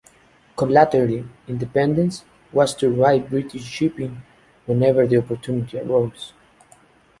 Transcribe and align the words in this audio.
Collaterally, 0.55 1.25
"Independence" 1.47 2.23
was 2.51 2.73
to 2.73 2.89
raid 2.89 3.29
British 3.29 3.61
shipping 3.63 4.23
whenever 4.65 5.05
the 5.05 5.17
opportunity 5.17 5.77
arose. 5.77 6.33